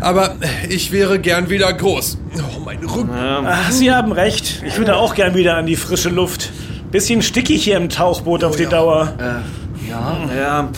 Aber 0.01 0.37
ich 0.69 0.93
wäre 0.93 1.19
gern 1.19 1.49
wieder 1.49 1.73
groß. 1.73 2.19
Oh, 2.37 2.61
mein 2.65 2.79
Rücken. 2.85 3.11
Ach, 3.13 3.71
Sie 3.71 3.91
haben 3.91 4.13
recht. 4.13 4.63
Ich 4.67 4.77
würde 4.79 4.97
auch 4.97 5.15
gern 5.15 5.35
wieder 5.35 5.57
an 5.57 5.67
die 5.67 5.77
frische 5.77 6.09
Luft. 6.09 6.51
Bisschen 6.91 7.23
stickig 7.23 7.65
hier 7.65 7.77
im 7.77 7.89
Tauchboot 7.89 8.45
auf 8.45 8.57
die 8.57 8.67
Dauer. 8.67 9.15
Ja, 9.93 10.69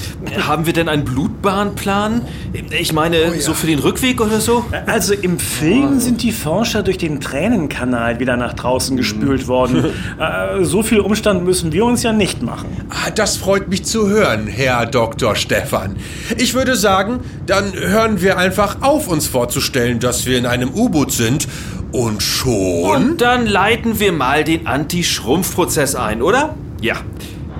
haben 0.46 0.66
wir 0.66 0.72
denn 0.72 0.88
einen 0.88 1.05
Blutbahnplan? 1.05 2.22
Ich 2.70 2.92
meine, 2.92 3.40
so 3.40 3.55
für 3.55 3.66
den 3.66 3.79
Rückweg 3.79 4.20
oder 4.20 4.40
so? 4.40 4.64
Also 4.87 5.14
im 5.14 5.38
Film 5.38 6.00
sind 6.00 6.22
die 6.22 6.33
Forscher 6.33 6.83
durch 6.83 6.98
den 6.98 7.20
Tränenkanal 7.20 8.18
wieder 8.18 8.37
nach 8.37 8.55
draußen 8.55 8.96
gespült 8.96 9.46
worden. 9.48 9.85
Äh, 10.18 10.64
so 10.64 10.83
viel 10.83 11.00
Umstand 11.00 11.44
müssen 11.44 11.72
wir 11.72 11.85
uns 11.85 12.03
ja 12.03 12.12
nicht 12.12 12.42
machen. 12.42 12.68
Ah, 12.90 13.11
Das 13.11 13.37
freut 13.37 13.68
mich 13.68 13.85
zu 13.85 14.09
hören, 14.09 14.46
Herr 14.46 14.87
Dr. 14.87 15.35
Stefan. 15.35 15.96
Ich 16.38 16.55
würde 16.55 16.77
sagen, 16.77 17.20
dann 17.46 17.72
hören 17.74 18.20
wir 18.22 18.38
einfach 18.38 18.79
auf, 18.83 19.09
uns 19.09 19.27
vorzustellen, 19.27 19.98
dass 19.98 20.27
wir 20.27 20.38
in 20.38 20.46
einem 20.46 20.70
U-Boot 20.70 21.12
sind. 21.12 21.48
Und 21.92 22.22
schon. 22.22 23.11
Und 23.11 23.20
dann 23.20 23.46
leiten 23.46 23.98
wir 24.00 24.12
mal 24.12 24.44
den 24.44 24.66
Anti-Schrumpfprozess 24.66 25.94
ein, 25.94 26.22
oder? 26.22 26.55
Ja. 26.81 26.96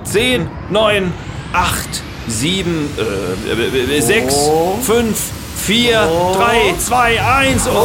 10, 0.03 0.47
9, 0.71 1.11
8, 1.53 2.03
7, 2.27 2.89
äh, 2.97 4.01
6, 4.01 4.35
5, 4.81 5.17
4, 5.65 5.99
3, 6.37 6.75
2, 6.79 7.21
1 7.21 7.67
und... 7.67 7.75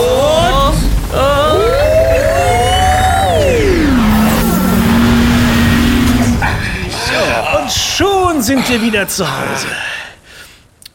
Und 7.61 7.73
schon 7.73 8.43
sind 8.43 8.69
wir 8.69 8.81
wieder 8.81 9.07
zu 9.09 9.25
Hause. 9.27 9.67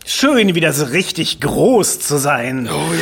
Schön, 0.07 0.53
wieder 0.53 0.71
so 0.71 0.85
richtig 0.85 1.39
groß 1.39 1.99
zu 1.99 2.17
sein. 2.17 2.69
Oh 2.71 2.93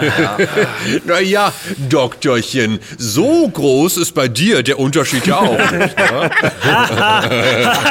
ja. 0.00 0.38
naja, 1.04 1.52
Doktorchen, 1.88 2.78
so 2.96 3.48
groß 3.48 3.96
ist 3.96 4.12
bei 4.12 4.28
dir 4.28 4.62
der 4.62 4.78
Unterschied 4.78 5.26
ja 5.26 5.38
auch 5.38 5.58
nicht. 5.72 5.98
Ne? 5.98 6.30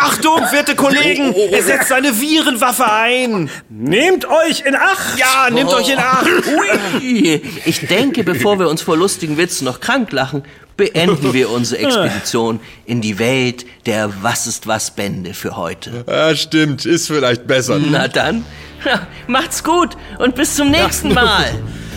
Achtung, 0.00 0.40
werte 0.52 0.76
Kollegen, 0.76 1.34
er 1.34 1.62
setzt 1.64 1.88
seine 1.88 2.20
Virenwaffe 2.20 2.88
ein. 2.88 3.50
Nehmt 3.68 4.26
euch 4.26 4.60
in 4.64 4.76
Acht! 4.76 5.18
Ja, 5.18 5.50
nehmt 5.50 5.74
euch 5.74 5.88
in 5.88 5.98
Acht. 5.98 6.26
Ui. 6.26 7.42
Ich 7.64 7.80
denke, 7.88 8.22
bevor 8.22 8.60
wir 8.60 8.68
uns 8.68 8.80
vor 8.80 8.96
lustigen 8.96 9.36
Witzen 9.38 9.64
noch 9.64 9.80
krank 9.80 10.12
lachen, 10.12 10.44
beenden 10.80 11.32
wir 11.32 11.50
unsere 11.58 11.82
Expedition 11.82 12.58
in 12.86 13.00
die 13.00 13.18
Welt 13.18 13.64
der 13.86 14.10
Was 14.22 14.46
ist 14.46 14.66
was 14.66 14.90
Bände 14.90 15.34
für 15.34 15.56
heute. 15.56 16.04
Ja, 16.08 16.34
stimmt, 16.34 16.84
ist 16.86 17.06
vielleicht 17.06 17.46
besser. 17.46 17.78
Na 17.78 18.08
dann, 18.08 18.44
ja, 18.84 19.06
macht's 19.26 19.62
gut 19.62 19.96
und 20.18 20.34
bis 20.34 20.56
zum 20.56 20.70
nächsten 20.70 21.14
Mal. 21.14 21.44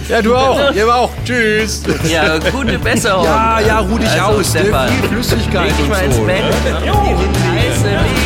Ja, 0.10 0.22
du 0.22 0.36
auch. 0.36 0.74
Ihr 0.76 0.93
auch. 0.93 1.10
Tschüss. 1.24 1.84
Ja, 2.12 2.38
gute 2.38 2.78
Besserung. 2.78 3.24
Ja, 3.24 3.60
ja, 3.62 3.80
ruh 3.80 3.98
dich 3.98 4.10
Also, 4.10 4.24
aus. 4.39 4.54
ne? 4.54 4.60
Stefan, 4.62 4.89
Viel 4.89 5.10
Flüssigkeit 5.10 5.67
leg 5.67 5.78
dich 5.78 5.88
mal 5.88 6.04
ins 6.04 6.15
so. 6.17 6.24
Bett. 6.26 6.43
Jo. 6.86 8.22